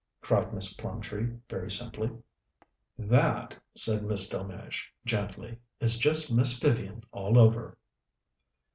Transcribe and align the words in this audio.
cried 0.19 0.51
Miss 0.51 0.73
Plumtree, 0.73 1.37
very 1.47 1.69
simply. 1.69 2.09
"That," 2.97 3.53
said 3.75 4.01
Miss 4.03 4.27
Delmege 4.27 4.91
gently, 5.05 5.59
"is 5.79 5.99
just 5.99 6.33
Miss 6.35 6.57
Vivian 6.57 7.03
all 7.11 7.37
over." 7.37 7.77